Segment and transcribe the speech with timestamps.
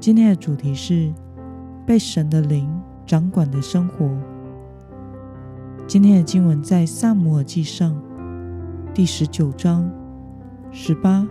[0.00, 1.12] 今天的主题是
[1.86, 2.66] 被神的灵
[3.04, 4.08] 掌管的生活。
[5.86, 7.94] 今天的经文在撒母耳记上
[8.94, 9.90] 第十九章
[10.72, 11.28] 十八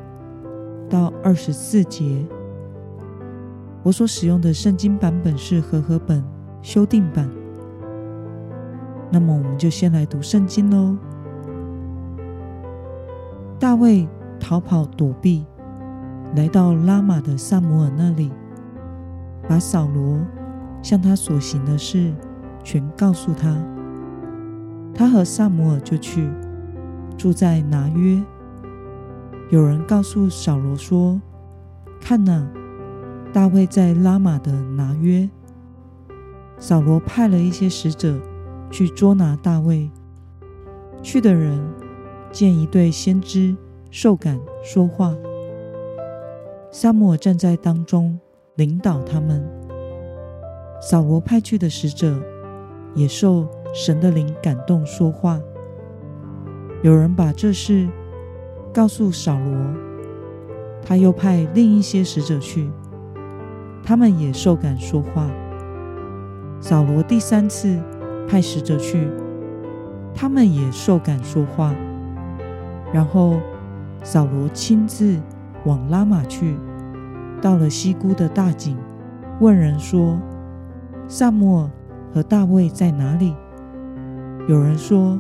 [0.88, 2.23] 到二十四节。
[3.82, 6.23] 我所使用的圣经版本是和合本
[6.62, 7.28] 修订版。
[9.12, 10.95] 那么，我们就先来读圣经喽。
[13.58, 14.08] 大卫
[14.40, 15.44] 逃跑躲避，
[16.36, 18.31] 来到拉玛的撒母耳那里。
[19.50, 20.19] 把扫罗
[20.83, 22.14] 向他所行的事
[22.64, 23.58] 全告诉他，
[24.94, 26.30] 他和撒母耳就去
[27.17, 28.22] 住在拿约。
[29.50, 31.20] 有人告诉扫罗说
[32.00, 32.47] ：“看哪，
[33.33, 35.27] 大卫在拉玛的拿约。”
[36.59, 38.22] 扫罗派了一些使者
[38.70, 39.89] 去捉拿大卫。
[41.02, 41.59] 去的人
[42.31, 43.55] 见一对先知
[43.89, 45.16] 受感说话，
[46.72, 48.20] 撒母耳站在当中。
[48.59, 49.41] 领导他们，
[50.81, 52.21] 扫罗派去的使者
[52.93, 55.39] 也受神的灵感动说话。
[56.83, 57.87] 有人把这事
[58.73, 59.55] 告诉扫罗，
[60.85, 62.69] 他又派另一些使者去，
[63.81, 65.31] 他们也受感说话。
[66.59, 67.81] 扫罗第三次
[68.27, 69.07] 派使者去，
[70.13, 71.73] 他们也受感说话。
[72.91, 73.37] 然后
[74.03, 75.17] 扫罗亲自
[75.63, 76.57] 往拉玛去。
[77.42, 78.78] 到了西沽的大井，
[79.40, 80.20] 问人说
[81.08, 81.70] ：“撒母耳
[82.14, 83.36] 和大卫在哪里？”
[84.48, 85.20] 有人说：“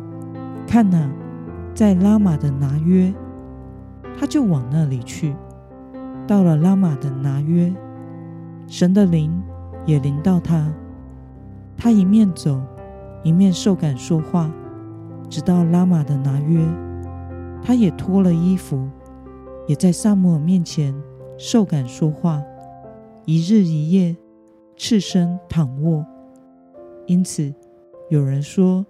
[0.67, 1.09] 看呐，
[1.73, 3.13] 在拉玛的拿约。”
[4.19, 5.33] 他就往那里去。
[6.27, 7.73] 到了拉玛的拿约，
[8.67, 9.41] 神的灵
[9.85, 10.71] 也临到他。
[11.77, 12.61] 他一面走，
[13.23, 14.51] 一面受感说话，
[15.29, 16.59] 直到拉玛的拿约。
[17.63, 18.89] 他也脱了衣服，
[19.67, 20.93] 也在撒母耳面前。
[21.41, 22.43] 受感说话，
[23.23, 24.13] 一日一夜，
[24.75, 26.05] 赤身躺卧。
[27.07, 27.53] 因此，
[28.09, 28.85] 有人说，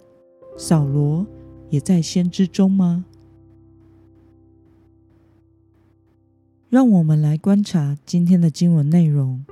[0.58, 1.28] 扫罗
[1.70, 3.06] 也在先知中吗？
[6.70, 9.46] 让我们来观察今天的经文内容。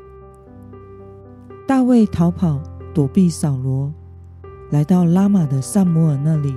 [1.67, 2.59] 大卫逃跑
[2.95, 3.93] 躲避扫罗，
[4.71, 6.55] 来到拉玛的撒母耳那里，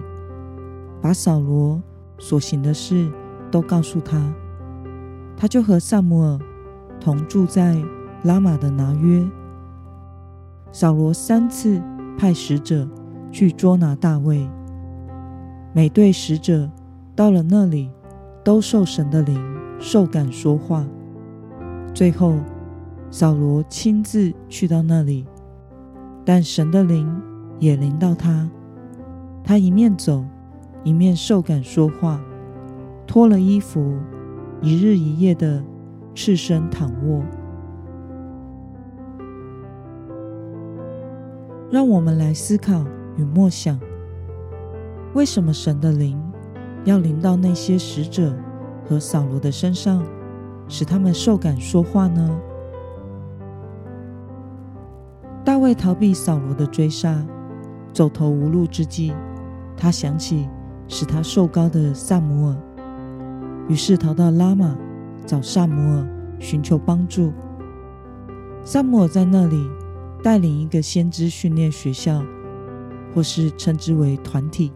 [1.03, 1.83] 把扫罗
[2.19, 3.13] 所行的事
[3.51, 4.35] 都告诉他。
[5.41, 6.39] 他就和撒母耳
[7.01, 7.83] 同住在
[8.25, 9.27] 拉玛的拿约。
[10.71, 11.81] 扫罗三次
[12.19, 12.87] 派使者
[13.33, 14.47] 去捉拿大卫，
[15.73, 16.71] 每队使者
[17.17, 17.91] 到了那里，
[18.45, 19.43] 都受神的灵
[19.79, 20.85] 受感说话。
[21.95, 22.35] 最后，
[23.11, 25.25] 扫罗亲自去到那里，
[26.23, 27.11] 但神的灵
[27.59, 28.47] 也临到他，
[29.43, 30.23] 他一面走，
[30.85, 32.21] 一面受感说话，
[33.07, 33.97] 脱了衣服。
[34.63, 35.65] 一日一夜的
[36.15, 37.23] 赤身躺卧，
[41.71, 42.85] 让我们来思考
[43.17, 43.81] 与默想：
[45.15, 46.21] 为什么神的灵
[46.85, 48.37] 要临到那些使者
[48.87, 50.05] 和扫罗的身上，
[50.69, 52.39] 使他们受感说话呢？
[55.43, 57.25] 大卫逃避扫罗的追杀，
[57.95, 59.15] 走投无路之际，
[59.75, 60.47] 他想起
[60.87, 62.57] 使他受高的撒母耳。
[63.71, 64.77] 于是逃到拉玛
[65.25, 66.09] 找撒母耳
[66.41, 67.33] 寻求帮助。
[68.65, 69.71] 撒母耳在那里
[70.25, 72.21] 带领一个先知训练学校，
[73.15, 74.73] 或是称之为团体。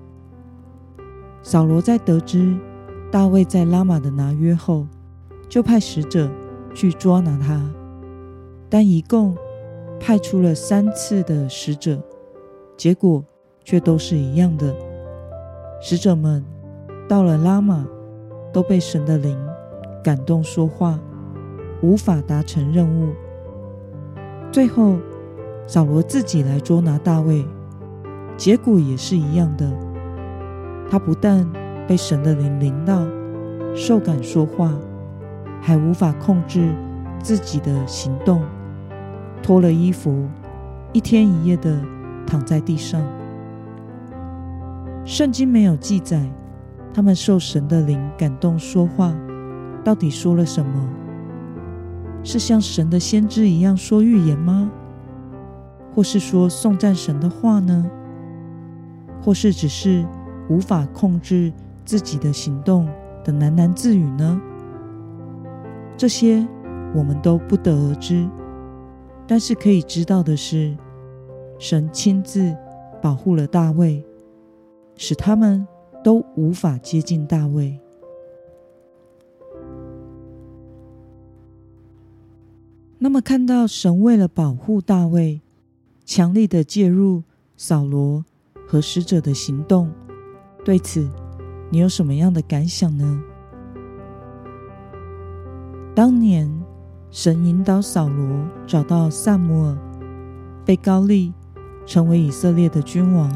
[1.43, 2.57] 扫罗在得知
[3.11, 4.87] 大卫在拉玛的拿约后，
[5.49, 6.31] 就派使者
[6.73, 7.61] 去捉拿他，
[8.71, 9.37] 但一共
[9.99, 12.01] 派出了三次的使者，
[12.77, 13.25] 结果
[13.65, 14.73] 却都是一样的。
[15.83, 16.45] 使者们
[17.09, 17.85] 到了拉玛。
[18.55, 19.37] 都被神的灵
[20.03, 20.99] 感动说话，
[21.83, 23.13] 无法达成任务。
[24.53, 24.97] 最后，
[25.67, 27.45] 扫罗自己来捉拿大卫，
[28.37, 29.69] 结果也是一样的。
[30.89, 31.45] 他不但
[31.89, 33.05] 被神的灵临到，
[33.75, 34.73] 受感说话，
[35.61, 36.73] 还无法控制
[37.21, 38.41] 自己的行动，
[39.43, 40.29] 脱了衣服，
[40.93, 41.83] 一天一夜的
[42.25, 43.03] 躺在地上。
[45.05, 46.25] 圣经没有记载。
[46.95, 49.13] 他们受神的灵感动说话，
[49.83, 50.89] 到底说了什么？
[52.23, 54.71] 是像神的先知一样说预言吗？
[55.93, 57.85] 或是说颂赞神的话呢？
[59.21, 60.07] 或是只是
[60.49, 61.53] 无法控制
[61.85, 62.87] 自己的行动
[63.25, 64.41] 的喃喃自语呢？
[65.97, 66.47] 这些
[66.95, 68.25] 我们都不得而知。
[69.27, 70.77] 但是可以知道的是，
[71.59, 72.55] 神亲自
[73.03, 74.05] 保护了大卫，
[74.97, 75.67] 使他们
[76.05, 77.81] 都无法接近大卫。
[82.99, 85.41] 那么，看到神为了保护大卫，
[86.05, 87.23] 强力的介入
[87.57, 88.25] 扫罗
[88.67, 89.91] 和使者的行动，
[90.65, 91.09] 对此
[91.71, 93.23] 你有什么样的感想呢？
[95.95, 96.51] 当年
[97.11, 99.79] 神引导扫罗找到撒母耳，
[100.65, 101.33] 被高立
[101.87, 103.31] 成为以色列的君王，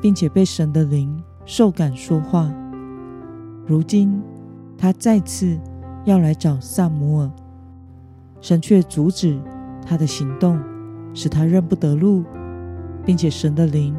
[0.00, 2.52] 并且被神的灵受感说话。
[3.66, 4.22] 如今
[4.76, 5.58] 他再次
[6.04, 7.30] 要来找撒母耳，
[8.40, 9.40] 神却阻止
[9.86, 10.60] 他的行动，
[11.14, 12.24] 使他认不得路，
[13.04, 13.96] 并且神的灵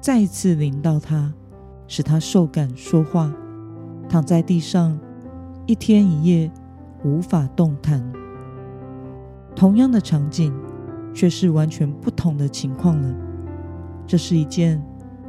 [0.00, 1.32] 再一次临到他，
[1.86, 3.32] 使他受感说话，
[4.08, 4.98] 躺在地上
[5.66, 6.50] 一天一夜
[7.04, 8.02] 无法动弹。
[9.54, 10.52] 同样的场景，
[11.12, 13.14] 却是完全不同的情况了。
[14.06, 14.82] 这是一件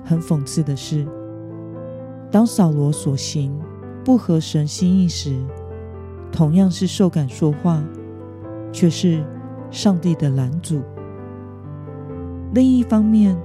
[0.04, 1.08] 很讽刺的事。
[2.32, 3.58] 当扫罗所行
[4.04, 5.36] 不合神心意时，
[6.32, 7.84] 同样是受感说话。
[8.76, 9.24] 却是
[9.72, 10.82] 上帝的拦阻。
[12.54, 13.38] 另一方面，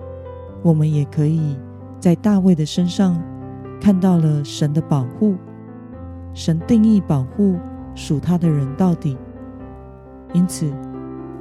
[0.61, 1.57] 我们也可以
[2.01, 3.23] 在大卫的身上
[3.81, 5.37] 看到了神的保护。
[6.35, 7.57] 神定义保护
[7.95, 9.17] 属他的人到底。
[10.33, 10.69] 因此，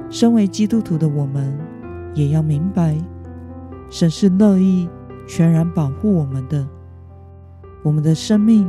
[0.08, 1.58] 身为基督徒的我们
[2.14, 2.96] 也要明白，
[3.90, 4.88] 神是乐意
[5.26, 6.64] 全然保护我们的。
[7.82, 8.68] 我们的生命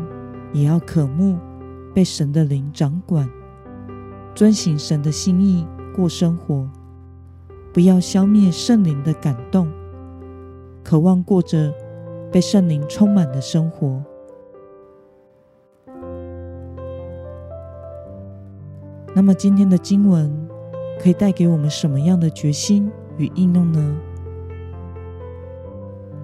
[0.54, 1.38] 也要渴慕
[1.94, 3.30] 被神的灵掌管。
[4.34, 6.66] 遵行神的心意过生活，
[7.74, 9.68] 不要消灭圣灵的感动，
[10.84, 11.74] 渴望过着
[12.32, 14.02] 被圣灵充满的生活。
[19.14, 20.32] 那么，今天的经文
[20.98, 23.98] 可以带给我们什么样的决心与应用呢？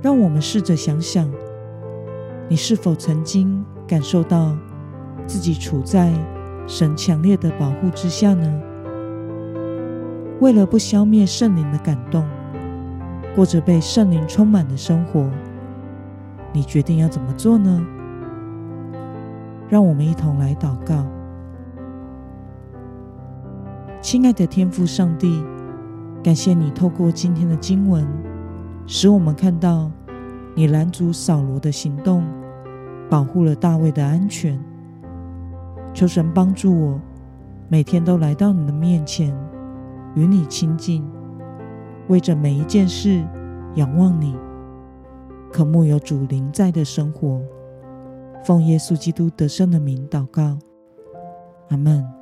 [0.01, 1.30] 让我们试着想想，
[2.49, 4.55] 你是否曾经感受到
[5.25, 6.13] 自己处在
[6.65, 8.61] 神强烈的保护之下呢？
[10.39, 12.23] 为了不消灭圣灵的感动，
[13.35, 15.29] 过着被圣灵充满的生活，
[16.53, 17.85] 你决定要怎么做呢？
[19.67, 21.05] 让我们一同来祷告。
[23.99, 25.44] 亲爱的天父上帝，
[26.23, 28.07] 感谢你透过今天的经文，
[28.85, 29.91] 使我们看到
[30.57, 32.24] 你拦阻扫罗的行动，
[33.12, 34.59] 保护了大卫的安全。
[35.94, 37.00] 求神帮助我，
[37.69, 39.31] 每天都来到你的面前，
[40.15, 41.07] 与你亲近，
[42.07, 43.24] 为着每一件事
[43.75, 44.36] 仰望你，
[45.54, 47.39] 渴慕有主临在的生活。
[48.44, 50.57] 奉耶稣基督得胜的名祷告，
[51.69, 52.17] 阿门。